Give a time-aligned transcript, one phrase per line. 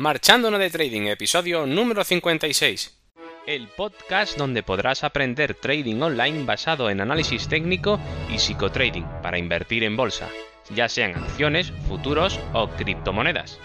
[0.00, 2.96] Marchando de Trading, episodio número 56.
[3.46, 8.00] El podcast donde podrás aprender trading online basado en análisis técnico
[8.30, 10.30] y psicotrading para invertir en bolsa,
[10.74, 13.60] ya sean acciones, futuros o criptomonedas.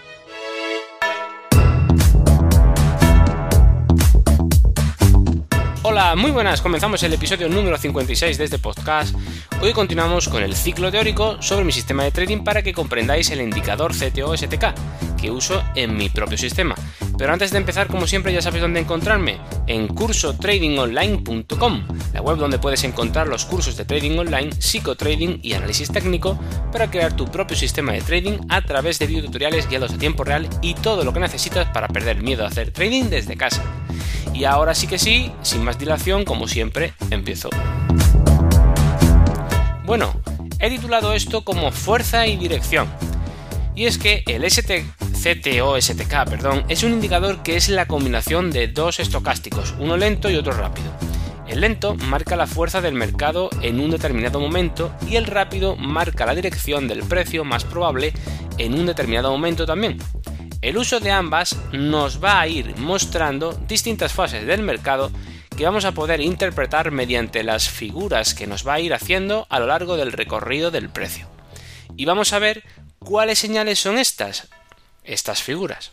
[5.84, 9.16] Hola, muy buenas, comenzamos el episodio número 56 de este podcast.
[9.62, 13.40] Hoy continuamos con el ciclo teórico sobre mi sistema de trading para que comprendáis el
[13.40, 14.74] indicador CTO-STK
[15.16, 16.74] que uso en mi propio sistema.
[17.16, 22.58] Pero antes de empezar, como siempre, ya sabéis dónde encontrarme, en cursotradingonline.com, la web donde
[22.58, 26.38] puedes encontrar los cursos de trading online, psicotrading y análisis técnico
[26.70, 30.46] para crear tu propio sistema de trading a través de videotutoriales guiados a tiempo real
[30.60, 33.64] y todo lo que necesitas para perder miedo a hacer trading desde casa.
[34.34, 37.48] Y ahora sí que sí, sin más dilación, como siempre, empiezo.
[39.86, 40.20] Bueno,
[40.58, 42.88] he titulado esto como fuerza y dirección.
[43.76, 48.98] Y es que el STCTO-STK perdón, es un indicador que es la combinación de dos
[48.98, 50.90] estocásticos, uno lento y otro rápido.
[51.46, 56.26] El lento marca la fuerza del mercado en un determinado momento y el rápido marca
[56.26, 58.12] la dirección del precio más probable
[58.58, 59.98] en un determinado momento también.
[60.62, 65.12] El uso de ambas nos va a ir mostrando distintas fases del mercado
[65.56, 69.58] que vamos a poder interpretar mediante las figuras que nos va a ir haciendo a
[69.58, 71.28] lo largo del recorrido del precio.
[71.96, 72.62] Y vamos a ver
[72.98, 74.48] cuáles señales son estas,
[75.02, 75.92] estas figuras.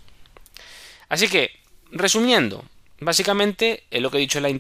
[1.08, 1.52] Así que,
[1.92, 2.66] resumiendo,
[3.00, 4.60] básicamente lo que he dicho en,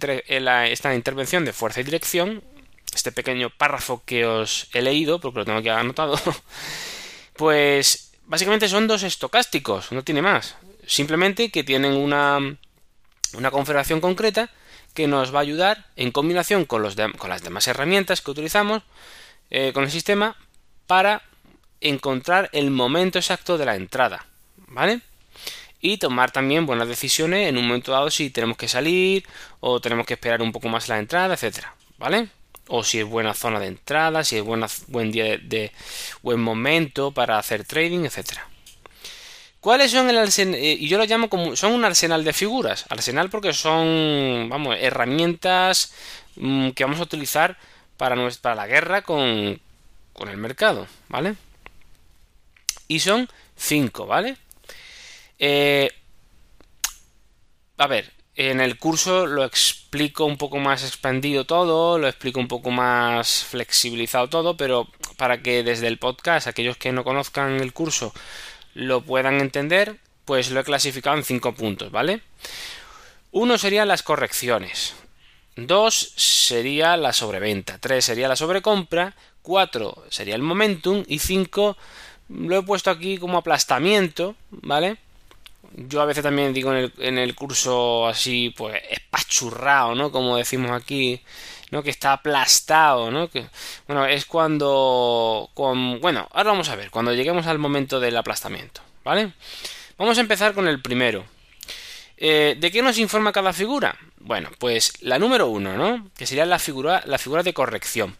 [0.71, 2.41] esta intervención de fuerza y dirección,
[2.95, 6.17] este pequeño párrafo que os he leído, porque lo tengo aquí anotado,
[7.35, 10.55] pues básicamente son dos estocásticos, no tiene más.
[10.87, 12.39] Simplemente que tienen una,
[13.33, 14.49] una configuración concreta
[14.93, 18.83] que nos va a ayudar en combinación con, los con las demás herramientas que utilizamos
[19.49, 20.35] eh, con el sistema
[20.87, 21.23] para
[21.81, 24.25] encontrar el momento exacto de la entrada,
[24.67, 25.01] ¿vale?
[25.81, 29.25] Y tomar también buenas decisiones en un momento dado si tenemos que salir
[29.59, 32.29] o tenemos que esperar un poco más la entrada, etcétera, ¿vale?
[32.67, 35.71] o si es buena zona de entrada, si es buena, buen día de,
[36.21, 38.47] buen momento para hacer trading, etcétera.
[39.63, 40.55] ¿Cuáles son el arsenal?
[40.55, 42.85] Eh, y yo lo llamo como son un arsenal de figuras.
[42.89, 45.93] Arsenal porque son, vamos, herramientas
[46.35, 47.57] mm, que vamos a utilizar
[47.95, 49.61] para, para la guerra con,
[50.11, 51.35] con el mercado, ¿vale?
[52.89, 54.35] Y son cinco, ¿vale?
[55.39, 55.89] Eh,
[57.77, 62.49] a ver, en el curso lo explico un poco más expandido todo, lo explico un
[62.49, 67.71] poco más flexibilizado todo, pero para que desde el podcast aquellos que no conozcan el
[67.71, 68.13] curso
[68.73, 72.21] lo puedan entender, pues lo he clasificado en cinco puntos, ¿vale?
[73.31, 74.95] Uno sería las correcciones,
[75.55, 81.77] dos sería la sobreventa, tres sería la sobrecompra, cuatro sería el momentum y cinco
[82.29, 84.97] lo he puesto aquí como aplastamiento, ¿vale?
[85.75, 88.81] yo a veces también digo en el, en el curso así, pues
[89.13, 90.11] espachurrado, ¿no?
[90.11, 91.21] Como decimos aquí,
[91.71, 91.83] ¿no?
[91.83, 93.29] Que está aplastado, ¿no?
[93.87, 99.33] Bueno, es cuando, bueno, ahora vamos a ver, cuando lleguemos al momento del aplastamiento, ¿vale?
[99.97, 101.25] Vamos a empezar con el primero.
[102.17, 103.97] Eh, ¿De qué nos informa cada figura?
[104.19, 106.09] Bueno, pues la número uno, ¿no?
[106.15, 108.17] Que sería la figura, la figura de corrección.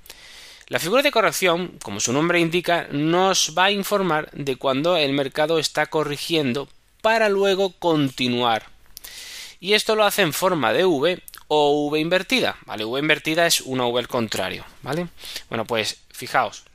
[0.67, 5.13] La figura de corrección, como su nombre indica, nos va a informar de cuando el
[5.13, 6.69] mercado está corrigiendo
[7.01, 8.72] para luego continuar.
[9.63, 12.83] Y esto lo hace en forma de V o V invertida, ¿vale?
[12.83, 15.07] V invertida es una V al contrario, ¿vale?
[15.47, 16.65] Bueno, pues fijaos.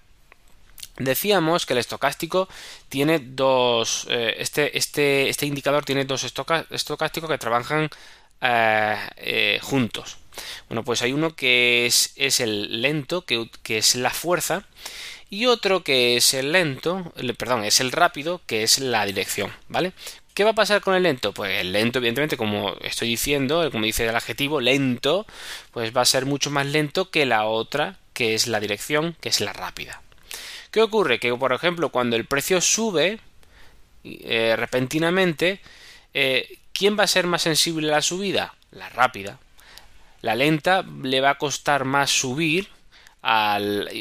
[0.96, 2.48] Decíamos que el estocástico
[2.88, 4.06] tiene dos.
[4.08, 7.90] Eh, este, este, este indicador tiene dos estocásticos que trabajan
[8.40, 10.16] eh, eh, juntos.
[10.70, 14.64] Bueno, pues hay uno que es, es el lento, que, que, es la fuerza,
[15.28, 19.92] y otro que es el lento, perdón, es el rápido, que es la dirección, ¿vale?
[20.38, 21.34] ¿Qué va a pasar con el lento?
[21.34, 25.26] Pues el lento, evidentemente, como estoy diciendo, como dice el adjetivo, lento,
[25.72, 29.30] pues va a ser mucho más lento que la otra, que es la dirección, que
[29.30, 30.00] es la rápida.
[30.70, 31.18] ¿Qué ocurre?
[31.18, 33.18] Que, por ejemplo, cuando el precio sube
[34.04, 35.60] eh, repentinamente,
[36.14, 38.54] eh, ¿quién va a ser más sensible a la subida?
[38.70, 39.40] La rápida.
[40.22, 42.68] La lenta le va a costar más subir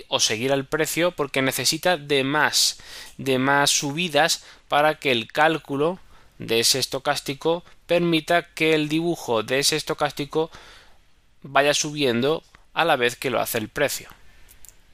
[0.07, 2.77] o seguir al precio porque necesita de más,
[3.17, 5.99] de más subidas para que el cálculo
[6.39, 10.51] de ese estocástico permita que el dibujo de ese estocástico
[11.41, 12.43] vaya subiendo
[12.73, 14.09] a la vez que lo hace el precio.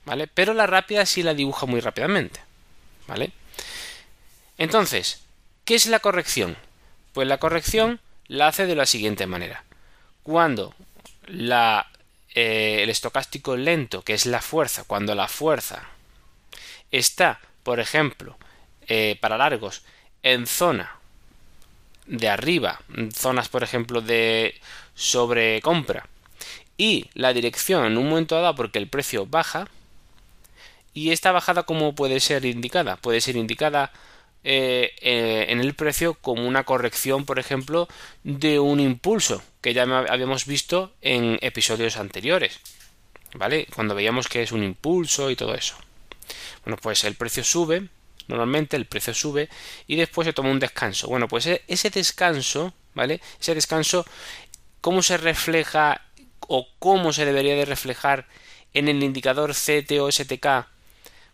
[0.05, 0.27] ¿Vale?
[0.27, 2.39] Pero la rápida sí la dibuja muy rápidamente.
[3.07, 3.31] ¿Vale?
[4.57, 5.21] Entonces,
[5.65, 6.57] ¿qué es la corrección?
[7.13, 9.63] Pues la corrección la hace de la siguiente manera.
[10.23, 10.73] Cuando
[11.27, 11.91] la,
[12.33, 15.83] eh, el estocástico lento, que es la fuerza, cuando la fuerza
[16.91, 18.37] está, por ejemplo,
[18.87, 19.83] eh, para largos,
[20.21, 20.99] en zona
[22.05, 22.81] de arriba,
[23.13, 24.55] zonas por ejemplo de
[24.95, 26.07] sobrecompra,
[26.77, 29.67] y la dirección en un momento dado porque el precio baja,
[30.93, 32.97] y esta bajada cómo puede ser indicada?
[32.97, 33.91] Puede ser indicada
[34.43, 37.87] eh, eh, en el precio como una corrección, por ejemplo,
[38.23, 42.59] de un impulso que ya habíamos visto en episodios anteriores.
[43.35, 43.67] ¿Vale?
[43.73, 45.75] Cuando veíamos que es un impulso y todo eso.
[46.63, 47.87] Bueno, pues el precio sube,
[48.27, 49.49] normalmente el precio sube
[49.87, 51.07] y después se toma un descanso.
[51.07, 53.21] Bueno, pues e-, ese descanso, ¿vale?
[53.39, 54.05] Ese descanso,
[54.81, 56.01] ¿cómo se refleja
[56.41, 58.27] o cómo se debería de reflejar
[58.73, 60.67] en el indicador CT o STK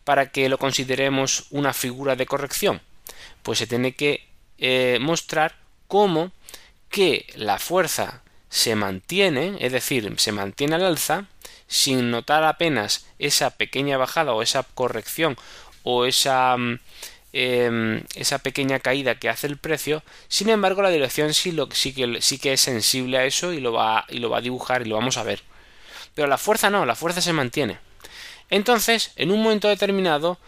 [0.04, 2.82] para que lo consideremos una figura de corrección?
[3.44, 4.28] Pues se tiene que
[4.58, 5.56] eh, mostrar
[5.88, 6.32] cómo
[6.90, 11.28] que la fuerza se mantiene, es decir, se mantiene al alza,
[11.69, 15.38] sin notar apenas esa pequeña bajada o esa corrección
[15.83, 16.80] o esa, mm,
[17.31, 21.94] em, esa pequeña caída que hace el precio, sin embargo la dirección sí, lo, sí,
[21.94, 24.81] que, sí que es sensible a eso y lo, va, y lo va a dibujar
[24.81, 25.44] y lo vamos a ver.
[26.16, 27.77] Pero la fuerza no, la fuerza se mantiene.
[28.50, 30.39] Entonces, en un momento determinado,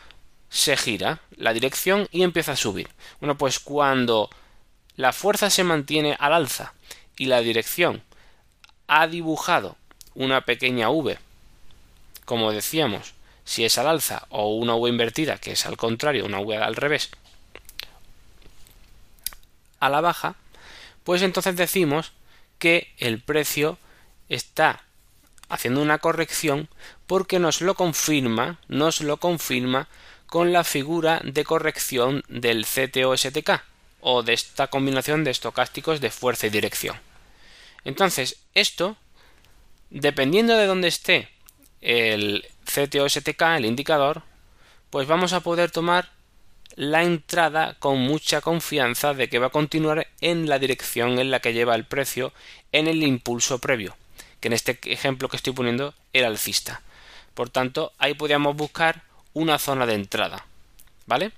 [0.49, 2.89] se gira la dirección y empieza a subir.
[3.19, 4.29] Bueno, pues cuando
[4.95, 6.73] la fuerza se mantiene al alza
[7.15, 8.03] y la dirección
[8.87, 9.77] ha dibujado
[10.15, 11.17] una pequeña V,
[12.25, 13.13] como decíamos,
[13.45, 16.75] si es al alza o una V invertida, que es al contrario, una V al
[16.75, 17.09] revés,
[19.79, 20.35] a la baja,
[21.03, 22.11] pues entonces decimos
[22.59, 23.77] que el precio
[24.29, 24.83] está
[25.49, 26.69] haciendo una corrección
[27.07, 29.87] porque nos lo confirma, nos lo confirma
[30.27, 33.61] con la figura de corrección del CTO-STK
[33.99, 36.95] o de esta combinación de estocásticos de fuerza y dirección.
[37.83, 38.95] Entonces, esto
[39.91, 41.29] dependiendo de dónde esté
[41.81, 44.23] el CTO-STK, el indicador,
[44.89, 46.09] pues vamos a poder tomar
[46.75, 51.41] la entrada con mucha confianza de que va a continuar en la dirección en la
[51.41, 52.33] que lleva el precio
[52.71, 53.95] en el impulso previo,
[54.39, 56.81] que en este ejemplo que estoy poniendo era alcista.
[57.33, 59.03] Por tanto, ahí podríamos buscar
[59.33, 60.45] una zona de entrada.
[61.05, 61.31] ¿Vale?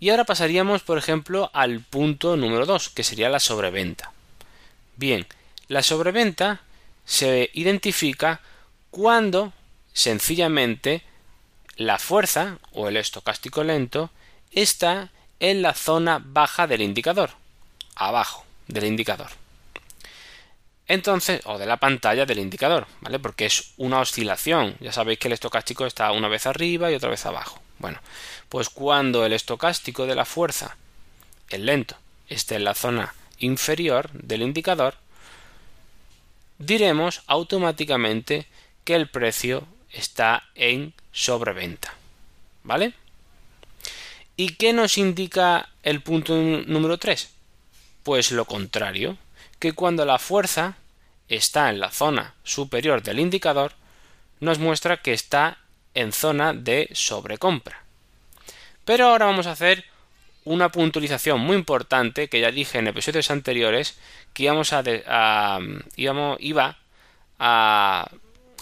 [0.00, 4.12] Y ahora pasaríamos, por ejemplo, al punto número 2, que sería la sobreventa.
[4.96, 5.26] Bien,
[5.68, 6.60] la sobreventa
[7.04, 8.40] se identifica
[8.90, 9.52] cuando
[9.92, 11.02] sencillamente
[11.76, 14.10] la fuerza o el estocástico lento
[14.52, 17.30] está en la zona baja del indicador,
[17.96, 19.28] abajo del indicador.
[20.86, 23.18] Entonces, o de la pantalla del indicador, ¿vale?
[23.18, 24.76] Porque es una oscilación.
[24.80, 27.60] Ya sabéis que el estocástico está una vez arriba y otra vez abajo.
[27.78, 27.98] Bueno,
[28.48, 30.76] pues cuando el estocástico de la fuerza,
[31.48, 31.96] el lento,
[32.28, 34.94] esté en la zona inferior del indicador,
[36.66, 38.46] diremos automáticamente
[38.84, 41.94] que el precio está en sobreventa.
[42.62, 42.94] ¿Vale?
[44.36, 47.30] ¿Y qué nos indica el punto número 3?
[48.02, 49.16] Pues lo contrario,
[49.58, 50.76] que cuando la fuerza
[51.28, 53.72] está en la zona superior del indicador,
[54.40, 55.58] nos muestra que está
[55.94, 57.84] en zona de sobrecompra.
[58.84, 59.84] Pero ahora vamos a hacer
[60.44, 63.96] una puntualización muy importante que ya dije en episodios anteriores
[64.32, 64.82] que íbamos a,
[65.96, 66.76] iba
[67.38, 68.10] a,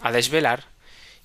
[0.02, 0.64] a, desvelar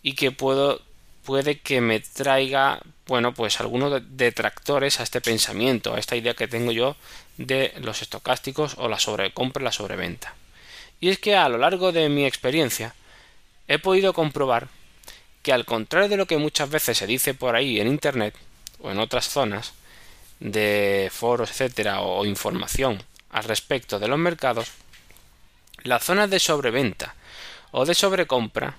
[0.02, 0.82] y que puedo
[1.24, 6.48] puede que me traiga bueno pues algunos detractores a este pensamiento a esta idea que
[6.48, 6.96] tengo yo
[7.38, 10.34] de los estocásticos o la sobrecompra la sobreventa.
[11.00, 12.96] Y es que a lo largo de mi experiencia
[13.68, 14.68] he podido comprobar
[15.44, 18.34] que al contrario de lo que muchas veces se dice por ahí en internet
[18.82, 19.74] o en otras zonas
[20.40, 24.72] de foros, etcétera, o información al respecto de los mercados,
[25.84, 27.16] las zonas de sobreventa
[27.72, 28.78] o de sobrecompra,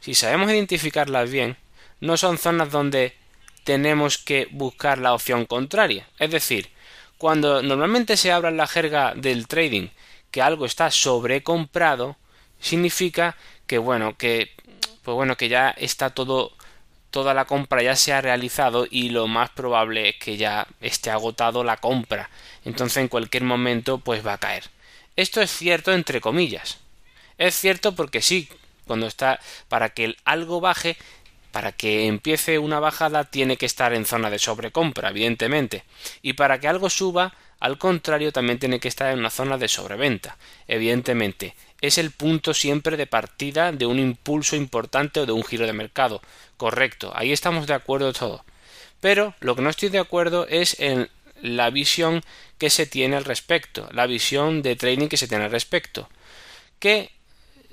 [0.00, 1.56] si sabemos identificarlas bien,
[2.00, 3.16] no son zonas donde
[3.64, 6.08] tenemos que buscar la opción contraria.
[6.18, 6.70] Es decir,
[7.18, 9.88] cuando normalmente se habla en la jerga del trading
[10.32, 12.16] que algo está sobrecomprado,
[12.58, 14.50] significa que bueno, que
[15.04, 16.52] pues bueno, que ya está todo
[17.12, 21.10] toda la compra ya se ha realizado y lo más probable es que ya esté
[21.10, 22.30] agotado la compra.
[22.64, 24.64] Entonces en cualquier momento pues va a caer.
[25.14, 26.78] Esto es cierto entre comillas.
[27.38, 28.48] Es cierto porque sí,
[28.86, 29.38] cuando está
[29.68, 30.96] para que algo baje,
[31.52, 35.84] para que empiece una bajada tiene que estar en zona de sobrecompra, evidentemente.
[36.22, 39.68] Y para que algo suba, al contrario, también tiene que estar en una zona de
[39.68, 45.44] sobreventa, evidentemente es el punto siempre de partida de un impulso importante o de un
[45.44, 46.22] giro de mercado.
[46.56, 48.44] Correcto, ahí estamos de acuerdo todo.
[49.00, 51.10] Pero lo que no estoy de acuerdo es en
[51.42, 52.22] la visión
[52.56, 56.08] que se tiene al respecto, la visión de trading que se tiene al respecto,
[56.78, 57.10] que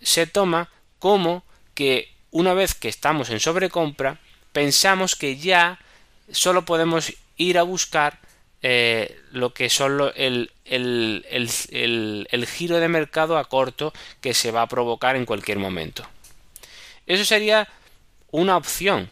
[0.02, 1.44] se toma como
[1.76, 4.20] que una vez que estamos en sobrecompra,
[4.52, 5.80] pensamos que ya
[6.32, 8.20] solo podemos ir a buscar
[8.62, 11.26] eh, lo que son el, el,
[12.30, 16.06] el, giro de mercado a corto que se va a provocar en cualquier momento.
[17.08, 17.68] Eso sería
[18.32, 19.10] una opción,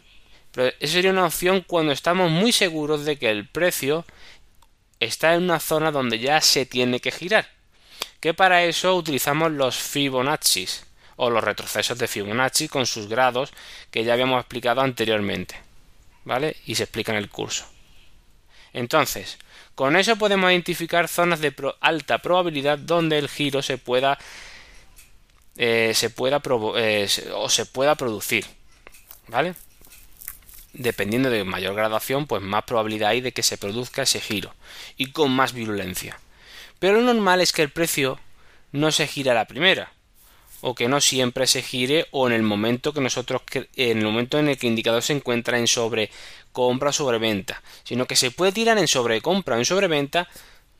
[0.52, 4.04] pero eso sería una opción cuando estamos muy seguros de que el precio
[5.00, 7.48] está en una zona donde ya se tiene que girar.
[8.20, 10.66] Que para eso utilizamos los Fibonacci
[11.18, 13.52] o los retrocesos de Fibonacci con sus grados
[13.90, 15.56] que ya habíamos explicado anteriormente.
[16.24, 16.56] ¿Vale?
[16.64, 17.66] Y se explica en el curso.
[18.72, 19.38] Entonces,
[19.74, 24.18] con eso podemos identificar zonas de alta probabilidad donde el giro se pueda,
[25.56, 26.40] eh, se pueda
[26.76, 28.46] eh, o se pueda producir.
[29.26, 29.54] ¿Vale?
[30.72, 34.54] Dependiendo de mayor graduación, pues más probabilidad hay de que se produzca ese giro
[34.96, 36.20] y con más virulencia.
[36.78, 38.20] Pero lo normal es que el precio
[38.70, 39.92] no se gira a la primera,
[40.60, 44.38] o que no siempre se gire o en el momento que nosotros en el momento
[44.38, 46.10] en el que el indicador se encuentra en sobre
[46.52, 50.28] compra o sobreventa, sino que se puede tirar en sobrecompra o en sobreventa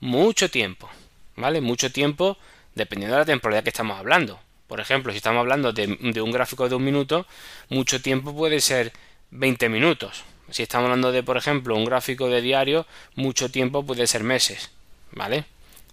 [0.01, 0.89] mucho tiempo,
[1.37, 1.61] ¿vale?
[1.61, 2.37] Mucho tiempo
[2.75, 4.41] dependiendo de la temporalidad que estamos hablando.
[4.67, 7.27] Por ejemplo, si estamos hablando de, de un gráfico de un minuto,
[7.69, 8.93] mucho tiempo puede ser
[9.31, 10.25] 20 minutos.
[10.51, 14.71] Si estamos hablando de, por ejemplo, un gráfico de diario, mucho tiempo puede ser meses,
[15.13, 15.45] ¿vale?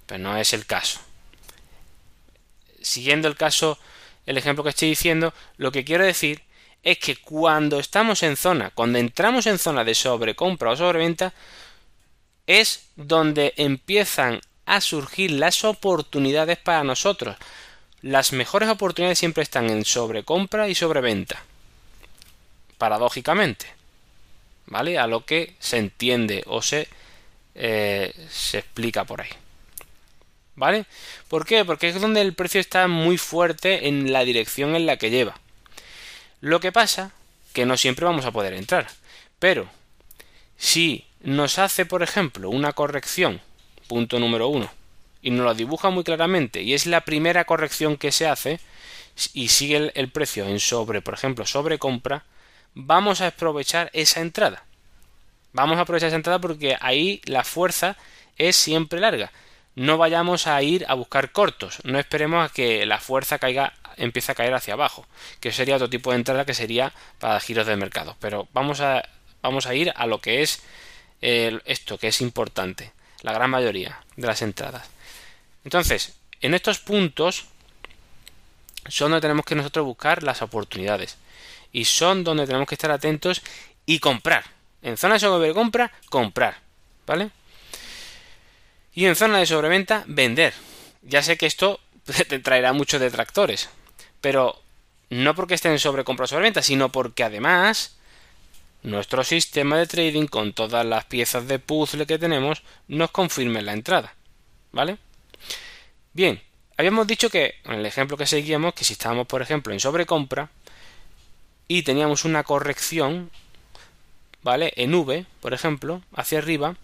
[0.05, 0.99] Pero no es el caso.
[2.85, 3.79] Siguiendo el caso,
[4.27, 6.43] el ejemplo que estoy diciendo, lo que quiero decir
[6.83, 11.33] es que cuando estamos en zona, cuando entramos en zona de sobrecompra o sobreventa,
[12.45, 17.35] es donde empiezan a surgir las oportunidades para nosotros.
[18.03, 21.41] Las mejores oportunidades siempre están en sobrecompra y sobreventa.
[22.77, 23.65] Paradójicamente.
[24.67, 24.99] ¿Vale?
[24.99, 26.87] A lo que se entiende o se,
[27.55, 29.29] eh, se explica por ahí.
[30.55, 30.85] ¿Vale?
[31.27, 31.65] ¿Por qué?
[31.65, 35.39] Porque es donde el precio está muy fuerte en la dirección en la que lleva.
[36.39, 37.11] Lo que pasa
[37.53, 38.87] que no siempre vamos a poder entrar.
[39.39, 39.69] Pero
[40.57, 43.41] si nos hace, por ejemplo, una corrección,
[43.87, 44.69] punto número uno,
[45.21, 48.59] y nos lo dibuja muy claramente, y es la primera corrección que se hace,
[49.33, 52.25] y sigue el, el precio en sobre, por ejemplo, sobre compra,
[52.73, 54.63] vamos a aprovechar esa entrada.
[55.51, 57.97] Vamos a aprovechar esa entrada porque ahí la fuerza
[58.37, 59.31] es siempre larga
[59.75, 64.31] no vayamos a ir a buscar cortos, no esperemos a que la fuerza caiga, empiece
[64.31, 65.05] a caer hacia abajo,
[65.39, 68.15] que sería otro tipo de entrada que sería para giros de mercado.
[68.19, 69.07] Pero vamos a,
[69.41, 70.63] vamos a ir a lo que es
[71.21, 72.91] esto, que es importante,
[73.21, 74.87] la gran mayoría de las entradas.
[75.63, 77.45] Entonces, en estos puntos
[78.87, 81.17] son donde tenemos que nosotros buscar las oportunidades
[81.71, 83.41] y son donde tenemos que estar atentos
[83.85, 84.45] y comprar.
[84.81, 86.59] En zona de compra, comprar,
[87.07, 87.31] ¿vale?
[88.95, 90.53] Y en zona de sobreventa, vender.
[91.03, 91.79] Ya sé que esto
[92.27, 93.69] te traerá muchos detractores,
[94.21, 94.59] pero
[95.09, 97.97] no porque estén sobre compra o sobreventa, sino porque además
[98.83, 103.73] nuestro sistema de trading con todas las piezas de puzzle que tenemos nos confirme la
[103.73, 104.15] entrada.
[104.71, 104.97] ¿Vale?
[106.13, 106.41] Bien,
[106.77, 110.49] habíamos dicho que, en el ejemplo que seguíamos, que si estábamos, por ejemplo, en sobrecompra
[111.67, 113.31] y teníamos una corrección,
[114.43, 114.71] ¿vale?
[114.77, 116.75] En V, por ejemplo, hacia arriba,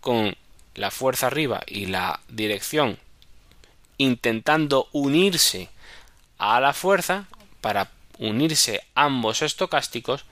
[0.00, 0.36] con
[0.74, 2.98] la fuerza arriba y la dirección
[3.98, 5.68] intentando unirse
[6.38, 7.26] a la fuerza
[7.60, 10.24] para unirse ambos estocásticos,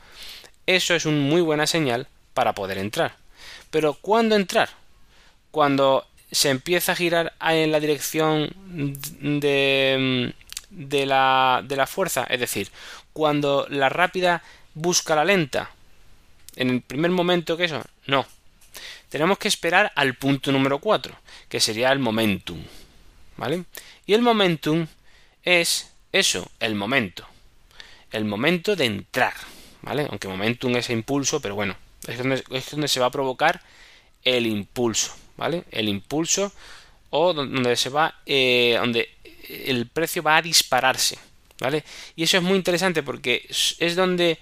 [0.67, 3.17] eso es una muy buena señal para poder entrar.
[3.71, 4.69] Pero ¿cuándo entrar?
[5.51, 8.53] Cuando se empieza a girar en la dirección
[9.41, 10.35] de,
[10.71, 12.71] de, la, de la fuerza, es decir,
[13.13, 14.43] cuando la rápida
[14.75, 15.71] busca la lenta.
[16.57, 18.27] En el primer momento que eso, no,
[19.09, 21.15] tenemos que esperar al punto número 4,
[21.49, 22.63] que sería el momentum.
[23.37, 23.65] ¿Vale?
[24.07, 24.87] Y el momentum
[25.43, 27.27] es eso, el momento.
[28.11, 29.35] El momento de entrar.
[29.83, 30.07] ¿Vale?
[30.11, 31.77] Aunque momentum es impulso, pero bueno,
[32.07, 33.63] es donde, es donde se va a provocar
[34.23, 35.15] el impulso.
[35.37, 35.65] ¿Vale?
[35.71, 36.53] El impulso
[37.11, 39.09] o donde se va, eh, donde
[39.49, 41.19] el precio va a dispararse.
[41.59, 41.85] ¿Vale?
[42.17, 44.39] Y eso es muy interesante porque es donde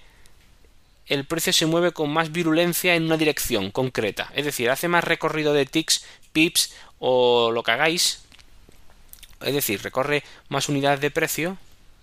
[1.11, 4.31] el precio se mueve con más virulencia en una dirección concreta.
[4.33, 8.23] Es decir, hace más recorrido de ticks, pips o lo que hagáis.
[9.41, 11.57] Es decir, recorre más unidades de precio,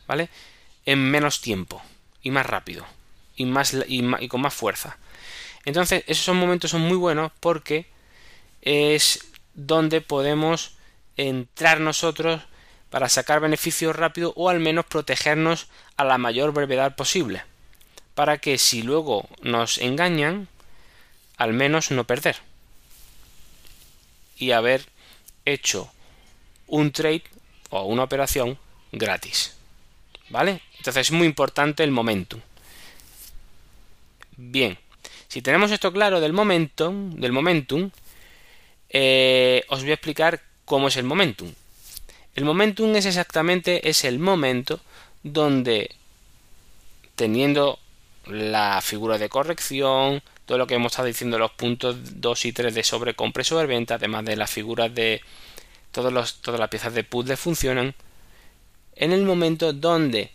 [0.06, 0.28] ¿vale?
[0.84, 1.80] En menos tiempo
[2.22, 2.84] y más rápido
[3.34, 4.98] y, más, y, con más fuerza.
[5.64, 7.86] Entonces, esos momentos son muy buenos porque
[8.60, 10.76] es donde podemos
[11.16, 12.42] entrar nosotros
[12.90, 17.42] para sacar beneficios rápido o al menos protegernos a la mayor brevedad posible
[18.18, 20.48] para que si luego nos engañan,
[21.36, 22.34] al menos no perder.
[24.36, 24.86] Y haber
[25.44, 25.88] hecho
[26.66, 27.22] un trade
[27.70, 28.58] o una operación
[28.90, 29.54] gratis.
[30.30, 30.62] ¿Vale?
[30.78, 32.40] Entonces es muy importante el momentum.
[34.36, 34.76] Bien,
[35.28, 37.88] si tenemos esto claro del momentum, del momentum,
[38.88, 41.54] eh, os voy a explicar cómo es el momentum.
[42.34, 44.80] El momentum es exactamente es el momento
[45.22, 45.94] donde
[47.14, 47.78] teniendo
[48.30, 52.74] la figura de corrección, todo lo que hemos estado diciendo, los puntos 2 y 3
[52.74, 55.20] de sobrecompra y sobreventa, además de las figuras de
[55.92, 57.94] todos los, todas las piezas de puzzle funcionan,
[58.96, 60.30] en el momento donde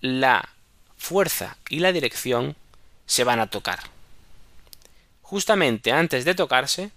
[0.00, 0.48] la
[0.96, 2.56] fuerza y la dirección
[3.06, 3.80] se van a tocar.
[5.22, 6.90] Justamente antes de tocarse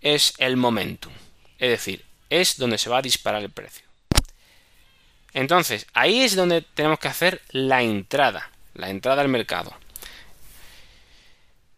[0.00, 1.12] es el momentum,
[1.58, 3.86] es decir, es donde se va a disparar el precio.
[5.32, 9.74] Entonces, ahí es donde tenemos que hacer la entrada, la entrada al mercado.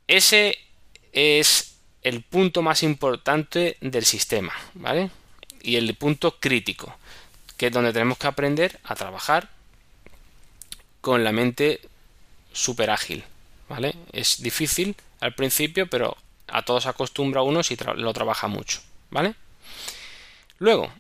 [0.07, 0.59] Ese
[1.13, 5.11] es el punto más importante del sistema, ¿vale?
[5.63, 6.95] Y el punto crítico,
[7.57, 9.49] que es donde tenemos que aprender a trabajar
[11.01, 11.81] con la mente
[12.53, 13.25] súper ágil,
[13.69, 13.95] ¿vale?
[14.13, 19.35] Es difícil al principio, pero a todos acostumbra uno si lo trabaja mucho, ¿vale?
[20.59, 20.91] Luego,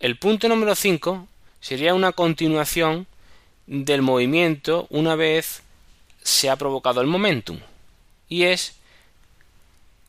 [0.00, 1.28] el punto número 5
[1.60, 3.06] sería una continuación
[3.70, 5.62] del movimiento una vez
[6.22, 7.60] se ha provocado el momentum
[8.28, 8.74] y es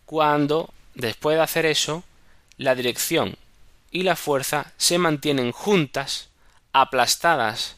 [0.08, 2.04] cuando después de hacer eso
[2.58, 3.38] la dirección
[3.92, 6.30] y la fuerza se mantienen juntas,
[6.74, 7.76] aplastadas,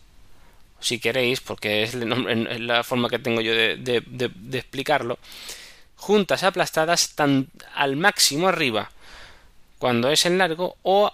[0.79, 5.19] si queréis, porque es, la forma que tengo yo de, explicarlo,
[5.97, 8.89] juntas, aplastadas tan al máximo arriba
[9.79, 11.11] cuando es en largo o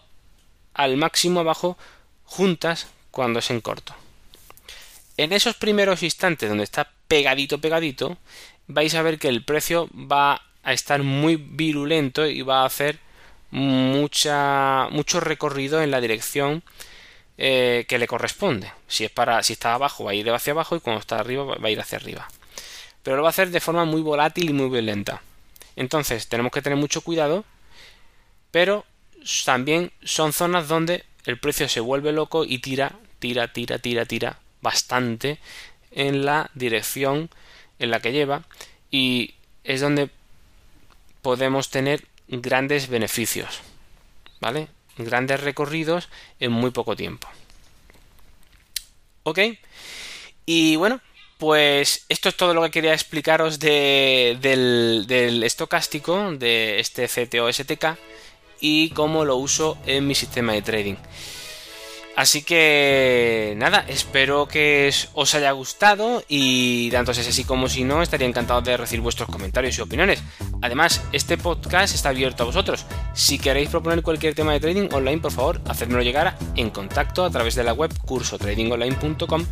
[0.75, 1.75] al máximo abajo
[2.23, 3.95] juntas cuando es en corto.
[5.19, 8.17] En esos primeros instantes donde está pegadito, pegadito,
[8.67, 12.99] vais a ver que el precio va a estar muy virulento y va a hacer
[13.51, 16.63] mucha, mucho recorrido en la dirección
[17.37, 18.71] eh, que le corresponde.
[18.87, 21.43] Si es para, si está abajo va a ir hacia abajo y cuando está arriba
[21.43, 22.25] va a ir hacia arriba.
[23.03, 25.21] Pero lo va a hacer de forma muy volátil y muy violenta.
[25.75, 27.43] Entonces tenemos que tener mucho cuidado,
[28.51, 28.85] pero
[29.43, 34.39] también son zonas donde el precio se vuelve loco y tira, tira, tira, tira, tira
[34.61, 35.39] bastante
[35.91, 37.29] en la dirección
[37.79, 38.43] en la que lleva
[38.91, 40.09] y es donde
[41.21, 43.61] podemos tener grandes beneficios,
[44.39, 44.67] ¿vale?
[44.97, 47.27] Grandes recorridos en muy poco tiempo.
[49.23, 49.39] ¿Ok?
[50.45, 51.01] Y bueno,
[51.37, 57.97] pues esto es todo lo que quería explicaros del, del estocástico, de este CTO STK
[58.59, 60.95] y cómo lo uso en mi sistema de trading.
[62.15, 67.85] Así que nada, espero que os haya gustado y tanto si es así como si
[67.85, 70.21] no, estaría encantado de recibir vuestros comentarios y opiniones.
[70.61, 72.85] Además, este podcast está abierto a vosotros.
[73.13, 77.29] Si queréis proponer cualquier tema de trading online, por favor, hacedmelo llegar en contacto a
[77.29, 79.45] través de la web cursotradingonline.com.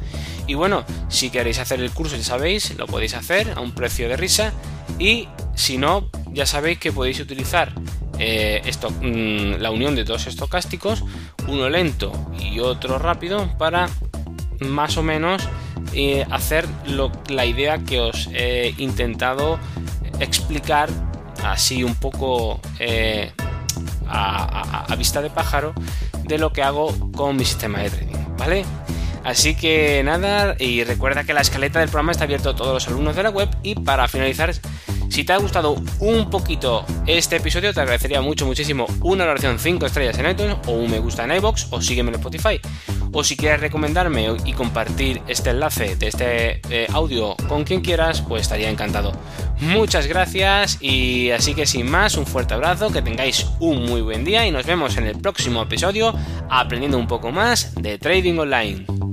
[0.48, 4.10] Y bueno, si queréis hacer el curso, ya sabéis, lo podéis hacer a un precio
[4.10, 4.52] de risa.
[5.00, 7.74] Y si no, ya sabéis que podéis utilizar
[8.20, 11.04] eh, esto, mm, la unión de dos estocásticos,
[11.48, 13.88] uno lento y otro rápido, para
[14.60, 15.48] más o menos
[15.94, 16.68] eh, hacer
[17.30, 19.60] la idea que os he intentado
[20.20, 20.90] explicar
[21.44, 23.32] así un poco eh,
[24.08, 25.74] a, vista de pájaro
[26.24, 28.66] de lo que hago con mi sistema de trading, ¿vale?
[29.24, 32.88] Así que nada, y recuerda que la escaleta del programa está abierto a todos los
[32.88, 34.54] alumnos de la web y para finalizar
[35.10, 39.86] si te ha gustado un poquito este episodio, te agradecería mucho, muchísimo una oración 5
[39.86, 42.60] estrellas en iTunes o un me gusta en iBox o sígueme en Spotify.
[43.12, 48.22] O si quieres recomendarme y compartir este enlace de este eh, audio con quien quieras,
[48.22, 49.12] pues estaría encantado.
[49.60, 54.24] Muchas gracias y así que sin más, un fuerte abrazo, que tengáis un muy buen
[54.24, 56.14] día y nos vemos en el próximo episodio
[56.50, 59.07] aprendiendo un poco más de trading online.